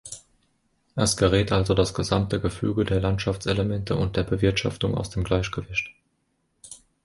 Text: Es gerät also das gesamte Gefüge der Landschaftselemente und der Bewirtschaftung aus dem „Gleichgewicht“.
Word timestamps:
Es 0.95 1.15
gerät 1.15 1.51
also 1.51 1.75
das 1.75 1.93
gesamte 1.93 2.41
Gefüge 2.41 2.85
der 2.85 2.99
Landschaftselemente 3.01 3.95
und 3.95 4.15
der 4.17 4.23
Bewirtschaftung 4.23 4.95
aus 4.97 5.11
dem 5.11 5.23
„Gleichgewicht“. 5.23 5.91